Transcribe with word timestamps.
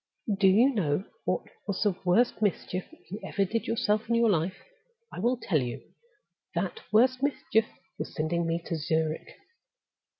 "Do 0.39 0.47
you 0.47 0.73
know 0.73 1.03
what 1.25 1.43
was 1.67 1.83
the 1.83 1.95
worst 2.03 2.41
mischief 2.41 2.85
you 3.11 3.19
ever 3.23 3.45
did 3.45 3.67
yourself 3.67 4.09
in 4.09 4.15
your 4.15 4.31
life? 4.31 4.55
I 5.13 5.19
will 5.19 5.37
tell 5.39 5.61
you. 5.61 5.91
That 6.55 6.79
worst 6.91 7.21
mischief 7.21 7.65
was 7.99 8.15
sending 8.15 8.47
me 8.47 8.63
to 8.65 8.77
Zurich." 8.79 9.35